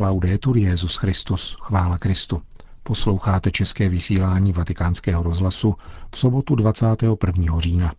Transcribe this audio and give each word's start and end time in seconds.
Laudetur 0.00 0.56
Jezus 0.56 0.96
Christus, 0.96 1.56
chvála 1.60 1.98
Kristu. 1.98 2.42
Posloucháte 2.82 3.50
české 3.50 3.88
vysílání 3.88 4.52
Vatikánského 4.52 5.22
rozhlasu 5.22 5.74
v 6.10 6.18
sobotu 6.18 6.54
21. 6.54 7.60
října. 7.60 7.94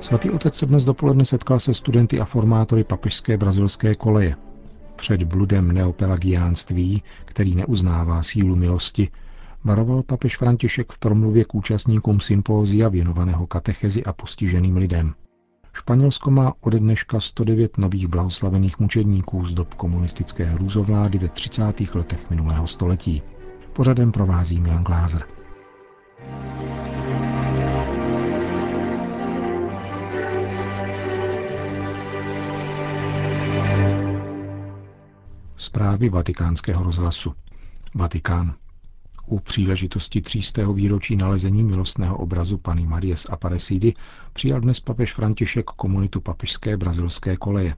Svatý 0.00 0.30
otec 0.30 0.54
se 0.54 0.66
dnes 0.66 0.84
dopoledne 0.84 1.24
setkal 1.24 1.60
se 1.60 1.74
studenty 1.74 2.20
a 2.20 2.24
formátory 2.24 2.84
papežské 2.84 3.36
brazilské 3.36 3.94
koleje. 3.94 4.36
Před 5.04 5.22
bludem 5.22 5.72
neopelagiánství, 5.72 7.02
který 7.24 7.54
neuznává 7.54 8.22
sílu 8.22 8.56
milosti, 8.56 9.08
varoval 9.64 10.02
papež 10.02 10.36
František 10.36 10.92
v 10.92 10.98
promluvě 10.98 11.44
k 11.44 11.54
účastníkům 11.54 12.20
sympózia 12.20 12.88
věnovaného 12.88 13.46
katechezi 13.46 14.04
a 14.04 14.12
postiženým 14.12 14.76
lidem. 14.76 15.14
Španělsko 15.74 16.30
má 16.30 16.52
ode 16.60 16.78
dneška 16.78 17.20
109 17.20 17.78
nových 17.78 18.06
blahoslavených 18.06 18.78
mučedníků 18.78 19.44
z 19.44 19.54
dob 19.54 19.74
komunistické 19.74 20.44
hrůzovlády 20.44 21.18
ve 21.18 21.28
30. 21.28 21.94
letech 21.94 22.30
minulého 22.30 22.66
století. 22.66 23.22
Pořadem 23.72 24.12
provází 24.12 24.60
Milan 24.60 24.84
Glázer. 24.84 25.24
Zprávy 35.64 36.08
vatikánského 36.08 36.84
rozhlasu. 36.84 37.34
Vatikán. 37.94 38.54
U 39.26 39.40
příležitosti 39.40 40.20
třístého 40.20 40.72
výročí 40.72 41.16
nalezení 41.16 41.64
milostného 41.64 42.16
obrazu 42.16 42.58
Pany 42.58 42.86
Marie 42.86 43.16
z 43.16 43.26
Aparecidy 43.30 43.94
přijal 44.32 44.60
dnes 44.60 44.80
papež 44.80 45.14
František 45.14 45.64
komunitu 45.64 46.20
papežské 46.20 46.76
brazilské 46.76 47.36
koleje. 47.36 47.76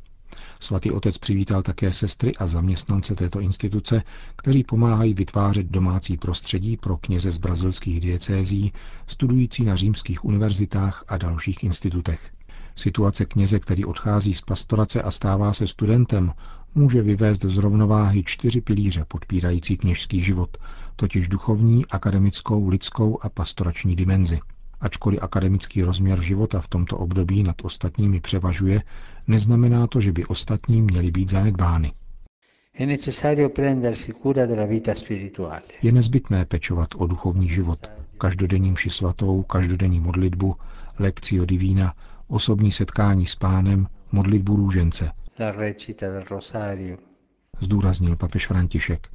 Svatý 0.61 0.91
otec 0.91 1.19
přivítal 1.19 1.63
také 1.63 1.93
sestry 1.93 2.37
a 2.37 2.47
zaměstnance 2.47 3.15
této 3.15 3.41
instituce, 3.41 4.03
kteří 4.37 4.65
pomáhají 4.65 5.15
vytvářet 5.15 5.67
domácí 5.67 6.17
prostředí 6.17 6.77
pro 6.77 6.97
kněze 6.97 7.33
z 7.33 7.39
brazilských 7.39 8.01
diecézí, 8.01 8.73
studující 9.07 9.65
na 9.65 9.77
římských 9.77 10.25
univerzitách 10.25 11.05
a 11.09 11.17
dalších 11.17 11.65
institutech. 11.65 12.31
Situace 12.77 13.25
kněze, 13.25 13.59
který 13.61 13.85
odchází 13.85 14.35
z 14.35 14.41
pastorace 14.41 15.03
a 15.03 15.11
stává 15.11 15.53
se 15.53 15.67
studentem, 15.67 16.33
může 16.77 17.03
vyvést 17.03 17.45
z 17.45 17.57
rovnováhy 17.57 18.23
čtyři 18.25 18.61
pilíře 18.61 19.05
podpírající 19.09 19.77
kněžský 19.77 20.21
život, 20.21 20.57
totiž 20.97 21.29
duchovní, 21.29 21.87
akademickou, 21.87 22.69
lidskou 22.69 23.19
a 23.23 23.29
pastorační 23.29 23.97
dimenzi. 23.97 24.41
Ačkoliv 24.81 25.23
akademický 25.23 25.83
rozměr 25.83 26.23
života 26.23 26.61
v 26.61 26.69
tomto 26.69 26.99
období 26.99 27.43
nad 27.43 27.57
ostatními 27.63 28.21
převažuje, 28.21 28.83
neznamená 29.27 29.87
to, 29.87 30.01
že 30.01 30.13
by 30.13 30.27
ostatní 30.27 30.83
měli 30.83 31.11
být 31.11 31.31
zanedbány. 31.31 31.93
Je 35.83 35.93
nezbytné 35.93 36.45
pečovat 36.45 36.89
o 36.97 37.07
duchovní 37.07 37.49
život, 37.49 37.91
každodenní 38.19 38.71
mši 38.71 38.91
svatou, 38.91 39.43
každodenní 39.43 40.01
modlitbu, 40.01 40.57
lekcio 40.99 41.45
divína, 41.45 41.95
osobní 42.29 42.73
setkání 42.73 43.27
s 43.27 43.35
pánem, 43.35 43.87
modlitbu 44.13 44.57
růžence– 44.57 45.11
la 45.39 45.51
recita 45.51 46.07
del 46.11 46.25
rosario. 46.31 46.99
Zdůraznil 47.61 48.17
papež 48.17 48.47
František. 48.47 49.09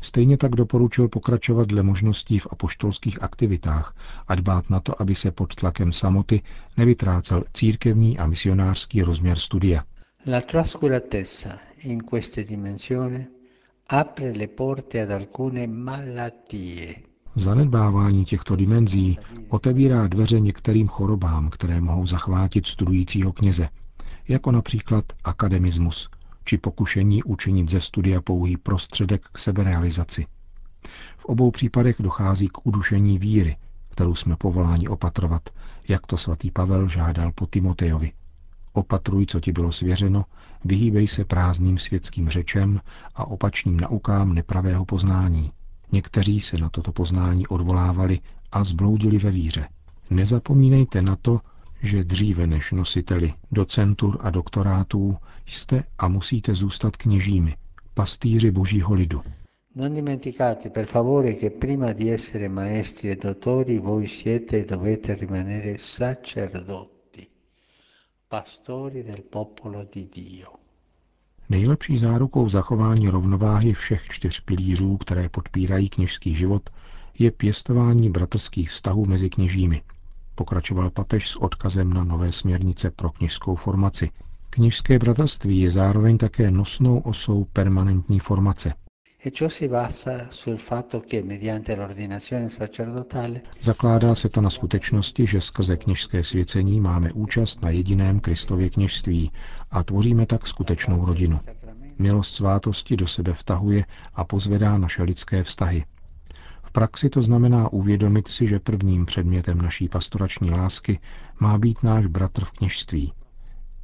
Stejně 0.00 0.36
tak 0.36 0.50
doporučil 0.50 1.08
pokračovat 1.08 1.66
dle 1.66 1.82
možností 1.82 2.38
v 2.38 2.46
apoštolských 2.50 3.22
aktivitách 3.22 3.96
a 4.28 4.34
dbát 4.34 4.70
na 4.70 4.80
to, 4.80 5.02
aby 5.02 5.14
se 5.14 5.30
pod 5.30 5.54
tlakem 5.54 5.92
samoty 5.92 6.42
nevytrácel 6.76 7.44
církevní 7.52 8.18
a 8.18 8.26
misionářský 8.26 9.02
rozměr 9.02 9.38
studia. 9.38 9.84
La 10.26 10.40
trascuratezza 10.40 11.58
in 11.78 12.00
queste 12.00 12.44
dimensioni 12.44 13.26
apre 13.88 14.32
le 14.32 14.46
porte 14.46 15.02
ad 15.02 15.10
alcune 15.10 15.66
malattie. 15.66 16.94
Zanedbávání 17.36 18.24
těchto 18.24 18.56
dimenzí 18.56 19.18
otevírá 19.48 20.06
dveře 20.06 20.40
některým 20.40 20.88
chorobám, 20.88 21.50
které 21.50 21.80
mohou 21.80 22.06
zachvátit 22.06 22.66
studujícího 22.66 23.32
kněze, 23.32 23.68
jako 24.28 24.52
například 24.52 25.04
akademismus 25.24 26.08
či 26.44 26.58
pokušení 26.58 27.22
učinit 27.22 27.70
ze 27.70 27.80
studia 27.80 28.20
pouhý 28.22 28.56
prostředek 28.56 29.22
k 29.32 29.38
seberealizaci. 29.38 30.26
V 31.16 31.24
obou 31.24 31.50
případech 31.50 31.96
dochází 31.98 32.48
k 32.48 32.66
udušení 32.66 33.18
víry, 33.18 33.56
kterou 33.88 34.14
jsme 34.14 34.36
povoláni 34.36 34.88
opatrovat, 34.88 35.50
jak 35.88 36.06
to 36.06 36.16
svatý 36.16 36.50
Pavel 36.50 36.88
žádal 36.88 37.32
po 37.32 37.46
Timotejovi. 37.46 38.12
Opatruj, 38.72 39.26
co 39.26 39.40
ti 39.40 39.52
bylo 39.52 39.72
svěřeno, 39.72 40.24
vyhýbej 40.64 41.08
se 41.08 41.24
prázdným 41.24 41.78
světským 41.78 42.28
řečem 42.28 42.80
a 43.14 43.24
opačným 43.24 43.80
naukám 43.80 44.34
nepravého 44.34 44.84
poznání. 44.84 45.52
Někteří 45.92 46.40
se 46.40 46.58
na 46.58 46.68
toto 46.68 46.92
poznání 46.92 47.46
odvolávali 47.46 48.20
a 48.52 48.64
zbloudili 48.64 49.18
ve 49.18 49.30
víře. 49.30 49.68
Nezapomínejte 50.10 51.02
na 51.02 51.16
to, 51.16 51.40
že 51.82 52.04
dříve 52.04 52.46
než 52.46 52.72
nositeli 52.72 53.32
docentur 53.50 54.18
a 54.20 54.30
doktorátů 54.30 55.16
jste 55.46 55.84
a 55.98 56.08
musíte 56.08 56.54
zůstat 56.54 56.96
kněžími, 56.96 57.56
pastýři 57.94 58.50
božího 58.50 58.94
lidu. 58.94 59.22
Non 59.74 59.94
dimenticate 59.94 60.70
per 60.70 60.86
favore 60.86 61.34
che 61.34 61.50
prima 61.50 61.92
di 61.92 62.10
essere 62.10 62.48
maestri 62.48 63.10
e 63.10 63.16
dottori 63.16 63.78
voi 63.78 64.08
siete 64.08 64.58
e 64.58 64.64
dovete 64.64 65.14
rimanere 65.14 65.78
sacerdoti, 65.78 67.26
pastori 68.28 69.02
del 69.02 69.22
popolo 69.30 69.88
di 69.94 70.08
Dio. 70.14 70.48
Nejlepší 71.48 71.98
zárukou 71.98 72.48
zachování 72.48 73.08
rovnováhy 73.08 73.72
všech 73.72 74.04
čtyř 74.04 74.40
pilířů, 74.40 74.96
které 74.96 75.28
podpírají 75.28 75.88
kněžský 75.88 76.34
život, 76.34 76.70
je 77.18 77.30
pěstování 77.30 78.10
bratrských 78.10 78.70
vztahů 78.70 79.04
mezi 79.04 79.30
kněžími– 79.30 79.82
pokračoval 80.38 80.90
papež 80.90 81.28
s 81.28 81.36
odkazem 81.36 81.92
na 81.92 82.04
nové 82.04 82.32
směrnice 82.32 82.90
pro 82.90 83.10
kněžskou 83.10 83.54
formaci. 83.54 84.10
Kněžské 84.50 84.98
bratrství 84.98 85.60
je 85.60 85.70
zároveň 85.70 86.18
také 86.18 86.50
nosnou 86.50 86.98
osou 86.98 87.44
permanentní 87.52 88.18
formace. 88.20 88.72
E 89.24 89.30
Zakládá 93.60 94.14
se 94.14 94.28
to 94.28 94.40
na 94.40 94.50
skutečnosti, 94.50 95.26
že 95.26 95.40
skrze 95.40 95.76
kněžské 95.76 96.24
svěcení 96.24 96.80
máme 96.80 97.12
účast 97.12 97.62
na 97.62 97.70
jediném 97.70 98.20
Kristově 98.20 98.70
kněžství 98.70 99.32
a 99.70 99.82
tvoříme 99.82 100.26
tak 100.26 100.46
skutečnou 100.46 101.06
rodinu. 101.06 101.38
Milost 101.98 102.34
svátosti 102.34 102.96
do 102.96 103.06
sebe 103.06 103.32
vtahuje 103.34 103.84
a 104.14 104.24
pozvedá 104.24 104.78
naše 104.78 105.02
lidské 105.02 105.42
vztahy, 105.42 105.84
v 106.62 106.70
praxi 106.72 107.10
to 107.10 107.22
znamená 107.22 107.72
uvědomit 107.72 108.28
si, 108.28 108.46
že 108.46 108.58
prvním 108.58 109.06
předmětem 109.06 109.58
naší 109.62 109.88
pastorační 109.88 110.50
lásky 110.50 111.00
má 111.40 111.58
být 111.58 111.82
náš 111.82 112.06
bratr 112.06 112.44
v 112.44 112.50
kněžství. 112.50 113.12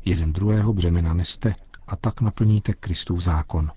Jeden 0.04 0.32
druhého 0.32 0.72
břemena 0.72 1.14
neste 1.14 1.54
a 1.86 1.96
tak 1.96 2.20
naplníte 2.20 2.72
Kristův 2.72 3.20
zákon. 3.20 3.70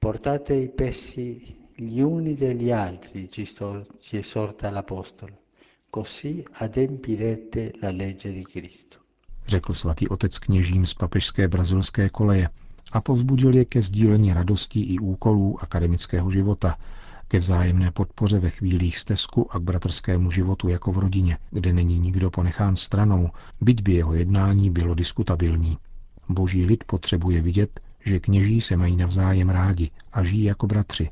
Portate 0.00 0.54
i 0.60 0.68
pesi 0.68 1.40
gli 1.78 2.04
uni 2.04 2.36
degli 2.36 2.72
altri, 2.72 3.28
ci 4.00 4.18
esorta 4.18 4.70
l'apostolo. 4.70 5.32
Così 5.94 6.44
adempirete 6.60 7.72
la 7.82 7.90
legge 7.90 8.32
di 8.32 8.42
Cristo. 8.44 8.98
Řekl 9.46 9.74
svatý 9.74 10.08
otec 10.08 10.38
kněžím 10.38 10.86
z 10.86 10.94
papežské 10.94 11.48
brazilské 11.48 12.08
koleje 12.08 12.48
a 12.92 13.00
povzbudil 13.00 13.54
je 13.56 13.64
ke 13.64 13.82
sdílení 13.82 14.32
radostí 14.32 14.94
i 14.94 14.98
úkolů 14.98 15.56
akademického 15.62 16.30
života, 16.30 16.76
ke 17.28 17.38
vzájemné 17.38 17.90
podpoře 17.90 18.38
ve 18.38 18.50
chvílích 18.50 18.98
stezku 18.98 19.54
a 19.54 19.58
k 19.58 19.62
bratrskému 19.62 20.30
životu 20.30 20.68
jako 20.68 20.92
v 20.92 20.98
rodině, 20.98 21.38
kde 21.50 21.72
není 21.72 21.98
nikdo 21.98 22.30
ponechán 22.30 22.76
stranou, 22.76 23.30
byť 23.60 23.82
by 23.82 23.92
jeho 23.92 24.14
jednání 24.14 24.70
bylo 24.70 24.94
diskutabilní. 24.94 25.78
Boží 26.28 26.64
lid 26.66 26.84
potřebuje 26.84 27.40
vidět, 27.42 27.80
že 28.04 28.20
kněží 28.20 28.60
se 28.60 28.76
mají 28.76 28.96
navzájem 28.96 29.48
rádi 29.50 29.90
a 30.12 30.22
žijí 30.22 30.44
jako 30.44 30.66
bratři. 30.66 31.10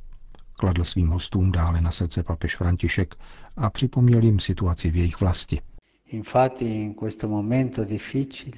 Kladl 0.56 0.84
svým 0.84 1.08
hostům 1.08 1.52
dále 1.52 1.80
na 1.80 1.90
srdce 1.90 2.22
papež 2.22 2.56
František 2.56 3.14
a 3.56 3.70
připomněl 3.70 4.22
jim 4.24 4.40
situaci 4.40 4.90
v 4.90 4.96
jejich 4.96 5.20
vlasti. 5.20 5.60
Infatti 6.06 6.64
in 6.82 6.94
questo 6.94 7.28
momento 7.28 7.84
difficile 7.84 8.56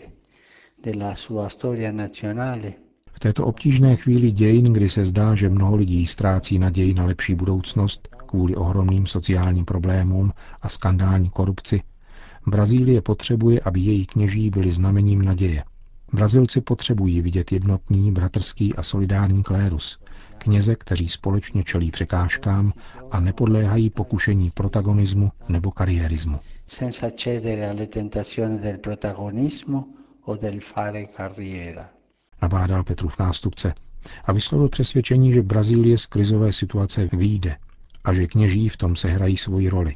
della 0.85 1.15
sua 1.15 1.49
storia 1.49 1.93
nazionale 1.93 2.73
v 3.17 3.19
této 3.19 3.47
obtížné 3.47 3.97
chvíli 3.97 4.31
dějin, 4.31 4.73
kdy 4.73 4.89
se 4.89 5.05
zdá, 5.07 5.35
že 5.35 5.49
mnoho 5.49 5.77
lidí 5.77 6.07
ztrácí 6.07 6.59
naději 6.59 6.95
na 6.95 7.05
lepší 7.05 7.35
budoucnost 7.35 8.09
kvůli 8.27 8.57
ohromným 8.57 9.07
sociálním 9.07 9.65
problémům 9.65 10.33
a 10.63 10.69
skandální 10.69 11.31
korupci, 11.31 11.83
Brazílie 12.47 13.01
potřebuje, 13.01 13.61
aby 13.61 13.81
její 13.81 14.07
kněží 14.07 14.51
byli 14.51 14.73
znamením 14.73 15.23
naděje. 15.23 15.65
Brazilci 16.13 16.61
potřebují 16.61 17.23
vidět 17.23 17.53
jednotný, 17.53 18.13
bratrský 18.13 18.75
a 18.75 18.83
solidární 18.83 19.43
klérus, 19.43 19.99
kněze, 20.39 20.75
kteří 20.77 21.09
společně 21.09 21.65
čelí 21.65 21.91
překážkám 21.91 22.73
a 23.11 23.21
nepodléhají 23.21 23.91
pokušení 23.91 24.51
protagonismu 24.51 25.31
nebo 25.49 25.71
kariérismu. 25.71 26.41
Senza 26.69 27.11
cedere 27.11 27.71
alle 27.71 27.87
tentazioni 27.87 28.59
del 28.59 28.79
protagonismo 28.79 29.85
o 30.25 30.37
del 30.37 30.61
fare 30.61 31.07
carriera. 31.17 31.96
Nabádal 32.47 32.85
Petrův 32.85 33.19
nástupce 33.19 33.75
a 34.25 34.33
vyslovil 34.33 34.69
přesvědčení, 34.69 35.33
že 35.33 35.43
Brazílie 35.43 35.99
z 35.99 36.07
krizové 36.07 36.53
situace 36.53 37.09
vyjde 37.13 37.57
a 38.05 38.15
že 38.15 38.27
kněží 38.27 38.69
v 38.69 38.77
tom 38.77 38.97
sehrají 38.97 39.37
svoji 39.37 39.69
roli. 39.69 39.95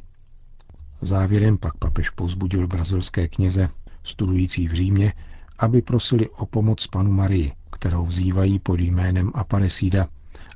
Závěrem 1.01 1.57
pak 1.57 1.77
papež 1.77 2.09
povzbudil 2.09 2.67
brazilské 2.67 3.27
kněze, 3.27 3.69
studující 4.03 4.67
v 4.67 4.73
Římě, 4.73 5.13
aby 5.59 5.81
prosili 5.81 6.29
o 6.29 6.45
pomoc 6.45 6.87
panu 6.87 7.11
Marii, 7.11 7.51
kterou 7.71 8.05
vzývají 8.05 8.59
pod 8.59 8.79
jménem 8.79 9.31
Aparecida, 9.33 10.07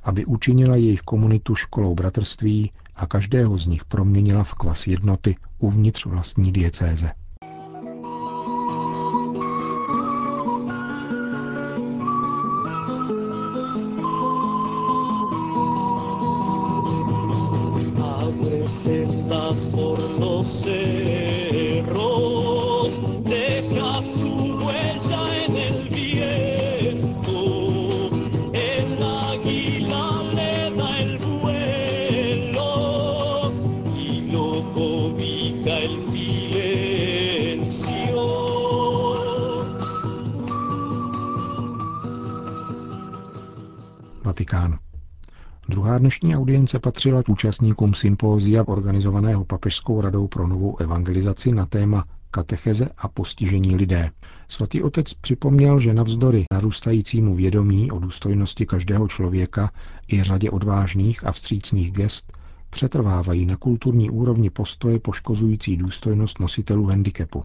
aby 0.02 0.24
učinila 0.24 0.76
jejich 0.76 1.00
komunitu 1.00 1.54
školou 1.54 1.94
bratrství 1.94 2.72
a 2.96 3.06
každého 3.06 3.58
z 3.58 3.66
nich 3.66 3.84
proměnila 3.84 4.44
v 4.44 4.54
kvas 4.54 4.86
jednoty 4.86 5.36
uvnitř 5.58 6.06
vlastní 6.06 6.52
diecéze. 6.52 7.10
Vatikán. 44.46 44.78
Druhá 45.68 45.98
dnešní 45.98 46.36
audience 46.36 46.78
patřila 46.78 47.22
k 47.22 47.28
účastníkům 47.28 47.94
sympózia 47.94 48.64
organizovaného 48.66 49.44
Papežskou 49.44 50.00
radou 50.00 50.28
pro 50.28 50.46
novou 50.46 50.76
evangelizaci 50.76 51.52
na 51.52 51.66
téma 51.66 52.04
katecheze 52.30 52.88
a 52.98 53.08
postižení 53.08 53.76
lidé. 53.76 54.10
Svatý 54.48 54.82
otec 54.82 55.14
připomněl, 55.14 55.78
že 55.78 55.94
navzdory 55.94 56.44
narůstajícímu 56.52 57.34
vědomí 57.34 57.90
o 57.90 57.98
důstojnosti 57.98 58.66
každého 58.66 59.08
člověka 59.08 59.70
i 60.12 60.22
řadě 60.22 60.50
odvážných 60.50 61.26
a 61.26 61.32
vstřícných 61.32 61.92
gest 61.92 62.32
přetrvávají 62.70 63.46
na 63.46 63.56
kulturní 63.56 64.10
úrovni 64.10 64.50
postoje 64.50 65.00
poškozující 65.00 65.76
důstojnost 65.76 66.40
nositelů 66.40 66.86
handicapu. 66.86 67.44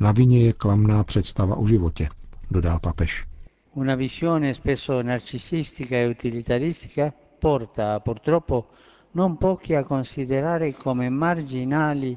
Na 0.00 0.12
vině 0.12 0.40
je 0.42 0.52
klamná 0.52 1.04
představa 1.04 1.56
o 1.56 1.66
životě, 1.66 2.08
dodal 2.50 2.78
papež. 2.80 3.33
Una 3.74 3.96
visione 3.96 4.52
spesso 4.54 5.02
narcisistica 5.02 5.96
e 5.96 6.06
utilitaristica 6.06 7.12
porta 7.38 7.98
purtroppo 8.00 8.68
non 9.12 9.36
pochi 9.36 9.74
a 9.74 9.82
considerare 9.84 10.74
come 10.74 11.08
marginali 11.08 12.16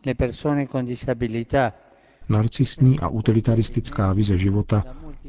le 0.00 0.14
persone 0.14 0.66
con 0.66 0.84
disabilità. 0.84 1.74
Narcistní 2.26 2.96
a 3.00 3.08
utilitaristická 3.08 4.12
vize 4.14 4.38
života 4.38 4.80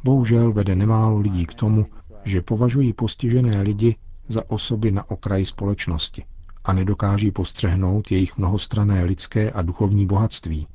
bohužel 0.03 0.53
vede 0.53 0.75
nemálo 0.75 1.19
lidí 1.19 1.45
k 1.45 1.53
tomu, 1.53 1.85
že 2.23 2.41
považují 2.41 2.93
postižené 2.93 3.61
lidi 3.61 3.95
za 4.27 4.43
osoby 4.49 4.91
na 4.91 5.03
okraji 5.09 5.45
společnosti 5.45 6.23
a 6.63 6.73
nedokáží 6.73 7.31
postřehnout 7.31 8.11
jejich 8.11 8.37
mnohostrané 8.37 9.03
lidské 9.03 9.51
a 9.51 9.61
duchovní 9.61 10.05
bohatství. 10.05 10.67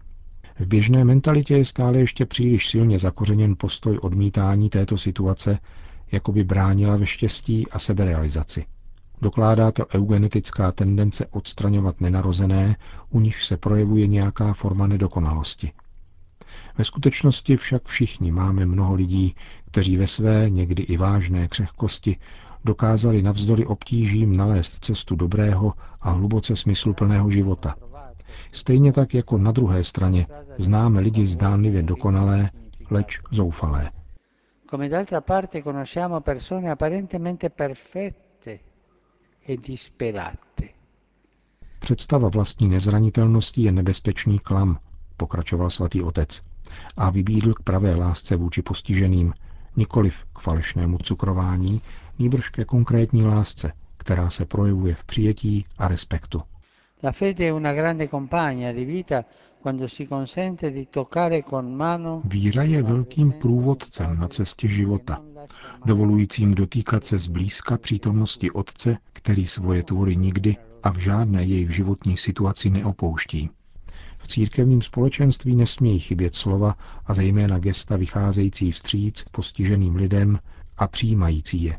V 0.61 0.67
běžné 0.67 1.05
mentalitě 1.05 1.57
je 1.57 1.65
stále 1.65 1.99
ještě 1.99 2.27
příliš 2.27 2.69
silně 2.69 2.99
zakořeněn 2.99 3.55
postoj 3.59 3.99
odmítání 4.03 4.71
této 4.71 4.99
situace 4.99 5.59
jako 6.13 6.33
by 6.33 6.45
bránila 6.45 6.97
ve 6.97 7.07
štěstí 7.07 7.69
a 7.71 7.79
seberealizaci. 7.79 8.65
Dokládá 9.23 9.73
to 9.73 9.87
eugenetická 9.95 10.73
tendence 10.73 11.27
odstraňovat 11.27 12.01
nenarozené, 12.01 12.77
u 13.11 13.21
nich 13.21 13.43
se 13.43 13.57
projevuje 13.57 14.07
nějaká 14.07 14.53
forma 14.53 14.87
nedokonalosti. 14.87 15.73
Ve 16.79 16.85
skutečnosti 16.85 17.57
však 17.57 17.89
všichni 17.89 18.33
máme 18.33 18.67
mnoho 18.67 18.95
lidí, 18.95 19.35
kteří 19.71 19.97
ve 19.97 20.07
své, 20.07 20.51
někdy 20.51 20.83
i 20.83 20.97
vážné 20.97 21.49
křehkosti 21.49 22.17
dokázali 22.65 23.23
navzdory 23.23 23.67
obtížím 23.67 24.37
nalézt 24.37 24.85
cestu 24.85 25.17
dobrého 25.17 25.73
a 26.01 26.11
hluboce 26.11 26.57
smysluplného 26.57 27.31
života. 27.31 27.75
Stejně 28.53 28.93
tak 28.93 29.15
jako 29.15 29.39
na 29.39 29.53
druhé 29.53 29.85
straně 29.85 30.27
známe 30.59 31.01
lidi 31.01 31.27
zdánlivě 31.27 31.83
dokonalé, 31.83 32.51
leč 32.91 33.21
zoufalé 33.31 33.91
come 34.71 34.89
d'altra 34.89 35.21
parte 35.21 35.63
conosciamo 35.63 36.21
persone 36.21 36.71
apparentemente 36.71 37.51
perfette 37.51 38.61
e 39.43 39.57
disperate. 39.57 40.69
Představa 41.81 42.29
vlastní 42.29 42.69
nezranitelnosti 42.69 43.63
je 43.63 43.73
nebezpečný 43.73 44.39
klam, 44.39 44.79
pokračoval 45.17 45.71
svatý 45.71 46.03
otec 46.03 46.43
a 46.97 47.11
vybídl 47.11 47.55
k 47.55 47.63
pravé 47.63 47.95
lásce 47.95 48.37
vůči 48.37 48.63
postiženým, 48.63 49.33
nikoliv 49.77 50.25
k 50.35 50.39
falešnému 50.39 50.99
cukrování, 50.99 51.83
nýbrž 52.19 52.49
ke 52.49 52.65
konkrétní 52.65 53.25
lásce, 53.25 53.73
která 53.97 54.31
se 54.31 54.45
projevuje 54.45 54.95
v 54.95 55.05
přijetí 55.05 55.65
a 55.79 55.89
respektu. 55.89 56.43
La 57.03 57.13
fede 57.13 57.47
è 57.47 57.51
una 57.51 57.73
grande 57.73 58.09
compagna 58.09 58.73
di 58.73 58.85
vita 58.85 59.25
Víra 62.25 62.63
je 62.63 62.83
velkým 62.83 63.33
průvodcem 63.33 64.19
na 64.19 64.29
cestě 64.29 64.69
života, 64.69 65.23
dovolujícím 65.85 66.55
dotýkat 66.55 67.05
se 67.05 67.19
zblízka 67.19 67.79
přítomnosti 67.79 68.51
Otce, 68.51 68.97
který 69.13 69.47
svoje 69.47 69.83
tvory 69.83 70.17
nikdy 70.17 70.57
a 70.83 70.91
v 70.91 70.99
žádné 70.99 71.45
jejich 71.45 71.71
životní 71.71 72.17
situaci 72.17 72.71
neopouští. 72.71 73.51
V 74.19 74.29
církevním 74.29 74.83
společenství 74.83 75.57
nesmějí 75.57 75.99
chybět 75.99 76.35
slova 76.35 76.77
a 77.07 77.15
zejména 77.15 77.59
gesta 77.59 77.97
vycházející 77.97 78.73
vstříc 78.73 79.25
postiženým 79.31 79.97
lidem 79.97 80.39
a 80.77 80.89
přijímající 80.89 81.63
je. 81.63 81.79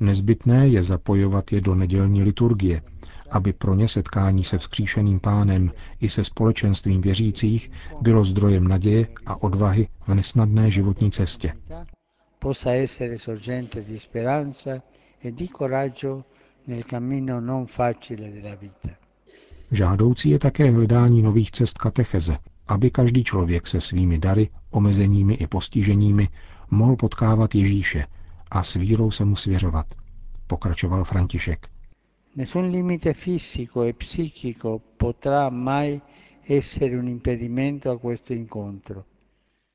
Nezbytné 0.00 0.68
je 0.68 0.82
zapojovat 0.82 1.52
je 1.52 1.60
do 1.60 1.74
nedělní 1.74 2.22
liturgie, 2.22 2.82
aby 3.30 3.52
pro 3.52 3.74
ně 3.74 3.88
setkání 3.88 4.44
se 4.44 4.58
vzkříšeným 4.58 5.20
pánem 5.20 5.72
i 6.00 6.08
se 6.08 6.24
společenstvím 6.24 7.00
věřících 7.00 7.70
bylo 8.00 8.24
zdrojem 8.24 8.68
naděje 8.68 9.06
a 9.26 9.42
odvahy 9.42 9.88
v 10.06 10.14
nesnadné 10.14 10.70
životní 10.70 11.10
cestě. 11.10 11.52
E 11.68 11.84
Žádoucí 19.70 20.30
je 20.30 20.38
také 20.38 20.70
hledání 20.70 21.22
nových 21.22 21.50
cest 21.50 21.78
katecheze, 21.78 22.38
aby 22.68 22.90
každý 22.90 23.24
člověk 23.24 23.66
se 23.66 23.80
svými 23.80 24.18
dary, 24.18 24.48
omezeními 24.70 25.34
i 25.34 25.46
postiženími 25.46 26.28
mohl 26.70 26.96
potkávat 26.96 27.54
Ježíše 27.54 28.06
a 28.50 28.62
s 28.62 28.74
vírou 28.74 29.10
se 29.10 29.24
mu 29.24 29.36
svěřovat, 29.36 29.86
pokračoval 30.46 31.04
František. 31.04 31.68
Nessun 32.36 32.68
limite 32.70 33.14
fisico 33.14 33.82
e 33.82 33.94
psichico 33.94 34.78
potrà 34.96 35.48
mai 35.50 35.98
essere 36.42 36.94
un 36.94 37.08
impedimento 37.08 37.90
a 37.90 37.98
questo 37.98 38.34
incontro. 38.34 39.04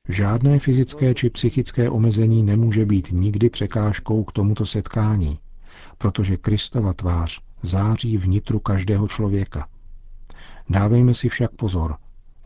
Žádné 0.08 0.58
fyzické 0.58 1.14
či 1.14 1.30
psychické 1.30 1.90
omezení 1.90 2.42
nemůže 2.42 2.86
být 2.86 3.08
nikdy 3.12 3.50
překážkou 3.50 4.24
k 4.24 4.32
tomuto 4.32 4.66
setkání, 4.66 5.38
protože 5.98 6.36
Kristova 6.36 6.92
tvář 6.92 7.40
září 7.62 8.16
vnitru 8.16 8.58
každého 8.58 9.08
člověka. 9.08 9.68
Dávejme 10.68 11.14
si 11.14 11.28
však 11.28 11.50
pozor, 11.50 11.96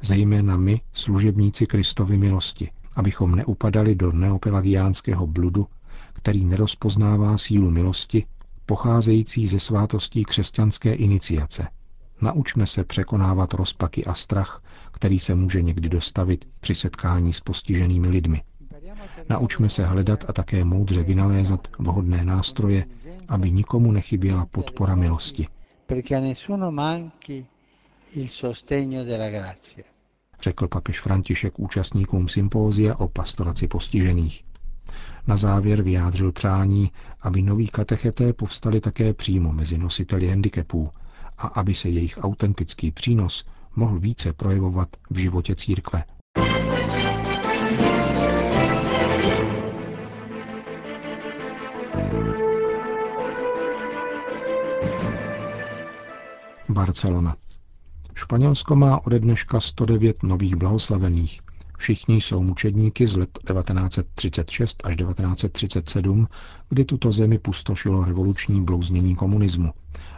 zejména 0.02 0.56
my, 0.56 0.78
služebníci 0.92 1.66
Kristovy 1.66 2.16
milosti, 2.16 2.70
abychom 2.94 3.34
neupadali 3.34 3.94
do 3.94 4.12
neopelagiánského 4.12 5.26
bludu, 5.26 5.66
který 6.12 6.44
nerozpoznává 6.44 7.38
sílu 7.38 7.70
milosti 7.70 8.26
pocházející 8.66 9.46
ze 9.46 9.60
svátostí 9.60 10.24
křesťanské 10.24 10.94
iniciace. 10.94 11.68
Naučme 12.20 12.66
se 12.66 12.84
překonávat 12.84 13.54
rozpaky 13.54 14.04
a 14.04 14.14
strach, 14.14 14.62
který 14.92 15.18
se 15.18 15.34
může 15.34 15.62
někdy 15.62 15.88
dostavit 15.88 16.48
při 16.60 16.74
setkání 16.74 17.32
s 17.32 17.40
postiženými 17.40 18.08
lidmi. 18.08 18.42
Naučme 19.28 19.68
se 19.68 19.84
hledat 19.84 20.24
a 20.28 20.32
také 20.32 20.64
moudře 20.64 21.02
vynalézat 21.02 21.68
vhodné 21.78 22.24
nástroje, 22.24 22.84
aby 23.28 23.50
nikomu 23.50 23.92
nechyběla 23.92 24.46
podpora 24.46 24.94
milosti. 24.94 25.46
Řekl 30.40 30.68
papež 30.68 31.00
František 31.00 31.58
účastníkům 31.58 32.28
sympózia 32.28 32.96
o 32.96 33.08
pastoraci 33.08 33.68
postižených. 33.68 34.45
Na 35.26 35.36
závěr 35.36 35.82
vyjádřil 35.82 36.32
přání, 36.32 36.90
aby 37.22 37.42
noví 37.42 37.66
katecheté 37.66 38.32
povstali 38.32 38.80
také 38.80 39.14
přímo 39.14 39.52
mezi 39.52 39.78
nositeli 39.78 40.28
handicapů 40.28 40.90
a 41.38 41.46
aby 41.46 41.74
se 41.74 41.88
jejich 41.88 42.18
autentický 42.22 42.90
přínos 42.90 43.44
mohl 43.76 43.98
více 43.98 44.32
projevovat 44.32 44.88
v 45.10 45.18
životě 45.18 45.54
církve. 45.54 46.04
Barcelona. 56.68 57.36
Španělsko 58.14 58.76
má 58.76 59.06
ode 59.06 59.18
dneška 59.18 59.60
109 59.60 60.22
nových 60.22 60.56
blahoslavených. 60.56 61.45
Všichni 61.76 62.20
jsou 62.20 62.42
mučedníky 62.42 63.06
z 63.06 63.16
let 63.16 63.38
1936 63.52 64.82
až 64.84 64.96
1937, 64.96 66.28
kdy 66.68 66.84
tuto 66.84 67.12
zemi 67.12 67.38
pustošilo 67.38 68.04
revoluční 68.04 68.64
blouznění 68.64 69.16
komunismu 69.16 69.72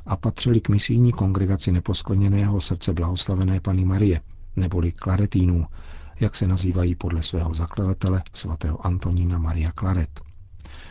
a 0.07 0.17
patřili 0.17 0.61
k 0.61 0.69
misijní 0.69 1.13
kongregaci 1.13 1.73
neposkleněného 1.73 2.61
srdce 2.61 2.93
blahoslavené 2.93 3.61
Pany 3.61 3.85
Marie, 3.85 4.21
neboli 4.57 4.93
Klaretínů, 4.93 5.67
jak 6.21 6.37
se 6.37 6.47
nazývají 6.47 6.95
podle 6.95 7.23
svého 7.23 7.55
zakladatele 7.55 8.23
svatého 8.33 8.87
Antonína 8.87 9.39
Maria 9.39 9.73
Claret. 9.79 10.21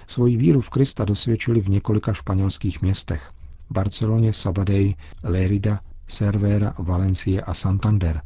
Svoji 0.07 0.37
víru 0.37 0.61
v 0.61 0.69
Krista 0.69 1.05
dosvědčili 1.05 1.61
v 1.61 1.69
několika 1.69 2.13
španělských 2.13 2.81
městech– 2.81 3.31
Barceloně, 3.69 4.33
Sabadej, 4.33 4.95
Lérida, 5.23 5.79
Cervera, 6.07 6.73
Valencie 6.77 7.41
a 7.41 7.53
Santander, 7.53 8.21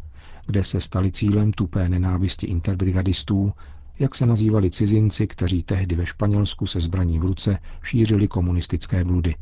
kde 0.46 0.64
se 0.64 0.82
stali 0.82 1.12
cílem 1.12 1.52
tupé 1.52 1.90
nenávisti 1.90 2.48
interbrigadistů, 2.48 3.54
jak 4.00 4.16
se 4.16 4.26
nazývali 4.26 4.72
cizinci, 4.72 5.28
kteří 5.28 5.64
tehdy 5.64 5.96
ve 5.96 6.06
Španělsku 6.06 6.68
se 6.68 6.80
zbraní 6.80 7.20
v 7.20 7.26
ruce 7.26 7.58
šířili 7.84 8.28
komunistické 8.28 9.04
bludy. 9.04 9.36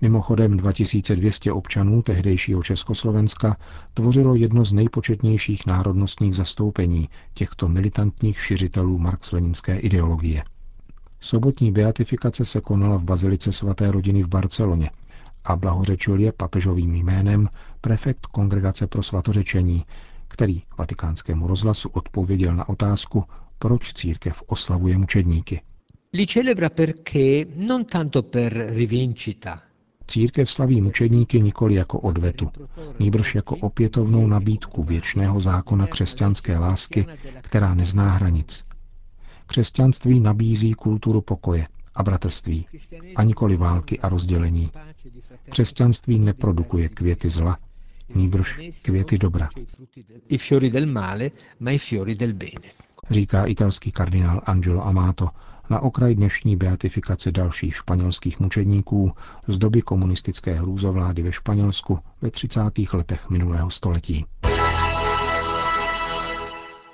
Mimochodem 0.00 0.56
2200 0.56 1.52
občanů 1.52 2.02
tehdejšího 2.02 2.62
Československa 2.62 3.56
tvořilo 3.94 4.34
jedno 4.34 4.64
z 4.64 4.72
nejpočetnějších 4.72 5.66
národnostních 5.66 6.34
zastoupení 6.34 7.08
těchto 7.34 7.68
militantních 7.68 8.42
šiřitelů 8.42 8.98
marx-leninské 8.98 9.78
ideologie. 9.78 10.44
Sobotní 11.20 11.72
beatifikace 11.72 12.44
se 12.44 12.60
konala 12.60 12.96
v 12.96 13.04
Bazilice 13.04 13.52
svaté 13.52 13.90
rodiny 13.90 14.22
v 14.22 14.28
Barceloně 14.28 14.90
a 15.44 15.56
blahořečil 15.56 16.18
je 16.20 16.32
papežovým 16.32 16.94
jménem 16.94 17.48
prefekt 17.80 18.26
Kongregace 18.26 18.86
pro 18.86 19.02
svatořečení, 19.02 19.84
který 20.38 20.62
vatikánskému 20.78 21.46
rozhlasu 21.46 21.88
odpověděl 21.88 22.56
na 22.56 22.68
otázku, 22.68 23.24
proč 23.58 23.92
církev 23.92 24.42
oslavuje 24.46 24.98
mučedníky. 24.98 25.60
Li 26.12 26.26
celebra 26.26 26.68
perché 26.70 27.44
non 27.56 27.84
tanto 27.84 28.22
per 28.22 28.52
rivincita, 28.52 29.62
Církev 30.06 30.50
slaví 30.50 30.80
mučedníky 30.80 31.42
nikoli 31.42 31.74
jako 31.74 32.00
odvetu, 32.00 32.50
nýbrž 32.98 33.34
jako 33.34 33.56
opětovnou 33.56 34.26
nabídku 34.26 34.82
věčného 34.82 35.40
zákona 35.40 35.86
křesťanské 35.86 36.58
lásky, 36.58 37.06
která 37.40 37.74
nezná 37.74 38.10
hranic. 38.10 38.64
Křesťanství 39.46 40.20
nabízí 40.20 40.74
kulturu 40.74 41.20
pokoje 41.20 41.66
a 41.94 42.02
bratrství, 42.02 42.66
a 43.16 43.22
nikoli 43.22 43.56
války 43.56 44.00
a 44.00 44.08
rozdělení. 44.08 44.70
Křesťanství 45.50 46.18
neprodukuje 46.18 46.88
květy 46.88 47.30
zla, 47.30 47.58
nýbrž 48.14 48.60
květy 48.82 49.18
dobra. 49.18 49.48
Říká 53.10 53.46
italský 53.46 53.90
kardinál 53.90 54.40
Angelo 54.46 54.86
Amato 54.86 55.28
na 55.70 55.80
okraj 55.80 56.14
dnešní 56.14 56.56
beatifikace 56.56 57.32
dalších 57.32 57.76
španělských 57.76 58.40
mučedníků 58.40 59.12
z 59.48 59.58
doby 59.58 59.82
komunistické 59.82 60.54
hrůzovlády 60.54 61.22
ve 61.22 61.32
Španělsku 61.32 61.98
ve 62.22 62.30
30. 62.30 62.60
letech 62.92 63.30
minulého 63.30 63.70
století. 63.70 64.24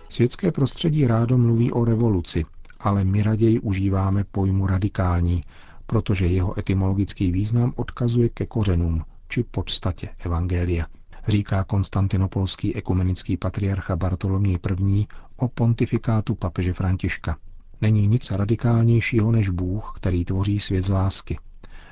Světské 0.09 0.53
prostředí 0.53 1.07
rádo 1.07 1.39
mluví 1.39 1.73
o 1.73 1.85
revoluci, 1.85 2.45
ale 2.81 3.05
my 3.05 3.23
raději 3.23 3.61
užíváme 3.61 4.25
pojmu 4.25 4.67
radikální, 4.67 5.41
protože 5.87 6.27
jeho 6.27 6.59
etymologický 6.59 7.33
význam 7.33 7.73
odkazuje 7.77 8.29
ke 8.29 8.47
kořenům 8.47 9.03
či 9.29 9.43
podstatě 9.43 10.09
Evangelia, 10.19 10.87
říká 11.29 11.65
konstantinopolský 11.65 12.77
ekumenický 12.77 13.37
patriarcha 13.37 13.97
Bartoloměj 13.97 14.59
I. 14.87 15.07
o 15.37 15.49
pontifikátu 15.49 16.35
papeže 16.35 16.73
Františka. 16.73 17.37
Není 17.81 18.07
nic 18.07 18.31
radikálnějšího 18.31 19.33
než 19.33 19.49
Bůh, 19.49 19.93
který 19.97 20.25
tvoří 20.25 20.61
svět 20.61 20.83
z 20.83 20.89
lásky. 20.89 21.39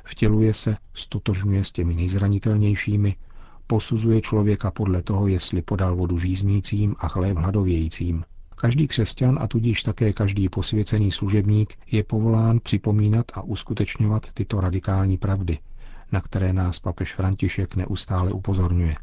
Vtěluje 0.05 0.55
se, 0.55 0.77
stotožňuje 0.95 1.65
s 1.65 1.73
těmi 1.73 1.95
nejzranitelnějšími, 1.95 3.17
posuzuje 3.67 4.21
člověka 4.21 4.71
podle 4.71 5.03
toho, 5.03 5.27
jestli 5.27 5.63
podal 5.63 5.97
vodu 5.97 6.19
žíznícím 6.19 6.97
a 6.99 7.09
chléb 7.09 7.39
hladovějícím. 7.39 8.25
Každý 8.57 8.89
křesťan 8.89 9.39
a 9.41 9.49
tudíž 9.49 9.83
také 9.83 10.13
každý 10.13 10.49
posvěcený 10.49 11.11
služebník 11.11 11.75
je 11.91 12.05
povolán 12.05 12.61
připomínat 12.63 13.27
a 13.35 13.43
uskutečňovat 13.43 14.33
tyto 14.35 14.61
radikální 14.61 15.19
pravdy, 15.19 15.59
na 16.13 16.21
které 16.21 16.53
nás 16.53 16.79
papež 16.79 17.15
František 17.15 17.77
neustále 17.77 18.33
upozorňuje. 18.33 18.95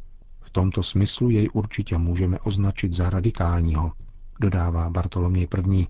V 0.49 0.51
tomto 0.51 0.83
smyslu 0.83 1.29
jej 1.29 1.49
určitě 1.53 1.97
můžeme 1.97 2.39
označit 2.39 2.93
za 2.93 3.09
radikálního, 3.09 3.91
dodává 4.39 4.89
Bartoloměj 4.89 5.47
I. 5.73 5.87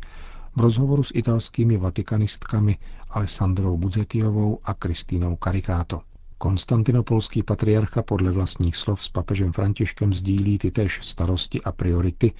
v 0.56 0.62
rozhovoru 0.62 1.04
s 1.04 1.12
italskými 1.16 1.78
vatikanistkami 1.78 2.78
Alessandrou 3.10 3.78
Budzetiovou 3.78 4.60
a 4.64 4.74
Kristínou 4.74 5.38
Caricato. 5.44 6.02
Konstantinopolský 6.38 7.44
patriarcha 7.44 8.02
podle 8.02 8.32
vlastních 8.32 8.76
slov 8.76 9.04
s 9.04 9.10
papežem 9.10 9.52
Františkem 9.52 10.14
sdílí 10.14 10.58
ty 10.58 10.72
též 10.72 11.00
starosti 11.04 11.62
a 11.62 11.72
priority 11.72 12.32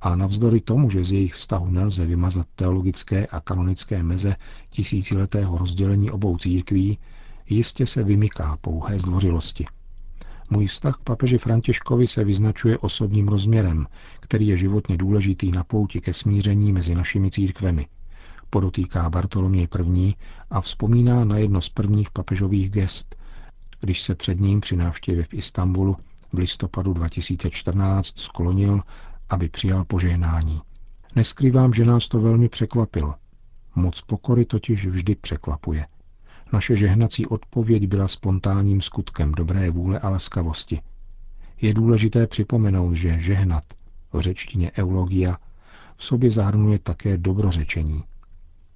a 0.00 0.16
navzdory 0.16 0.60
tomu, 0.60 0.90
že 0.90 1.04
z 1.04 1.12
jejich 1.12 1.34
vztahu 1.34 1.70
nelze 1.70 2.06
vymazat 2.06 2.46
teologické 2.54 3.26
a 3.26 3.40
kanonické 3.40 4.02
meze 4.02 4.36
tisíciletého 4.70 5.58
rozdělení 5.58 6.10
obou 6.10 6.36
církví, 6.36 6.98
jistě 7.48 7.86
se 7.86 8.02
vymyká 8.02 8.58
pouhé 8.60 9.00
zdvořilosti. 9.00 9.66
Můj 10.50 10.66
vztah 10.66 10.96
k 10.96 11.00
papeži 11.04 11.38
Františkovi 11.38 12.06
se 12.06 12.24
vyznačuje 12.24 12.78
osobním 12.78 13.28
rozměrem, 13.28 13.86
který 14.20 14.46
je 14.46 14.56
životně 14.56 14.96
důležitý 14.96 15.50
na 15.50 15.64
pouti 15.64 16.00
ke 16.00 16.14
smíření 16.14 16.72
mezi 16.72 16.94
našimi 16.94 17.30
církvemi. 17.30 17.86
Podotýká 18.50 19.10
Bartoloměj 19.10 19.68
I. 19.94 20.14
a 20.50 20.60
vzpomíná 20.60 21.24
na 21.24 21.36
jedno 21.38 21.60
z 21.60 21.68
prvních 21.68 22.10
papežových 22.10 22.70
gest, 22.70 23.16
když 23.80 24.02
se 24.02 24.14
před 24.14 24.40
ním 24.40 24.60
při 24.60 24.76
návštěvě 24.76 25.24
v 25.24 25.34
Istanbulu 25.34 25.96
v 26.32 26.38
listopadu 26.38 26.92
2014 26.92 28.18
sklonil, 28.18 28.80
aby 29.28 29.48
přijal 29.48 29.84
požehnání. 29.84 30.60
Neskrývám, 31.16 31.72
že 31.72 31.84
nás 31.84 32.08
to 32.08 32.20
velmi 32.20 32.48
překvapilo. 32.48 33.14
Moc 33.74 34.00
pokory 34.00 34.44
totiž 34.44 34.86
vždy 34.86 35.14
překvapuje. 35.14 35.86
Naše 36.52 36.76
žehnací 36.76 37.26
odpověď 37.26 37.86
byla 37.86 38.08
spontánním 38.08 38.80
skutkem 38.80 39.32
dobré 39.32 39.70
vůle 39.70 39.98
a 39.98 40.08
laskavosti. 40.08 40.80
Je 41.60 41.74
důležité 41.74 42.26
připomenout, 42.26 42.94
že 42.94 43.20
žehnat, 43.20 43.64
v 44.12 44.20
řečtině 44.20 44.72
eulogia, 44.78 45.36
v 45.96 46.04
sobě 46.04 46.30
zahrnuje 46.30 46.78
také 46.78 47.18
dobrořečení. 47.18 48.04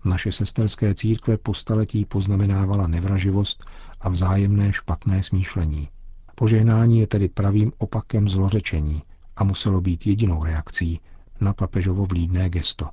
Naše 0.05 0.33
sesterské 0.33 0.95
církve 0.95 1.39
po 1.39 1.55
staletí 1.55 2.05
poznamenávala 2.05 2.87
nevraživost 2.87 3.65
a 4.01 4.09
vzájemné 4.09 4.73
špatné 4.73 5.23
smýšlení. 5.23 5.89
Požehnání 6.35 6.99
je 6.99 7.07
tedy 7.07 7.29
pravým 7.29 7.73
opakem 7.79 8.29
zlořečení 8.29 9.03
a 9.37 9.45
muselo 9.45 9.81
být 9.81 10.07
jedinou 10.07 10.45
reakcí 10.45 11.01
na 11.41 11.53
papežovo 11.53 12.07
vlídné 12.07 12.51
gesto, 12.51 12.87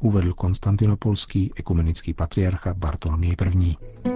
uvedl 0.00 0.32
konstantinopolský 0.32 1.52
ekumenický 1.56 2.14
patriarcha 2.14 2.74
Bartoloměj 2.74 3.36
I. 3.60 4.15